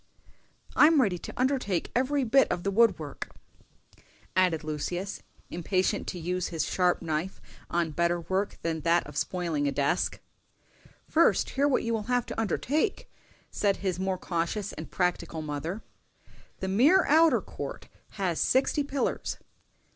[0.75, 3.29] "I'm ready to undertake every bit of the wood work,"
[4.35, 7.39] added Lucius, impatient to use his sharp knife
[7.69, 10.19] on better work than that of spoiling a desk.
[11.07, 13.11] "First hear what you will have to undertake,"
[13.51, 15.83] said his more cautious and practical mother.
[16.61, 19.37] "The mere outer court has sixty pillars."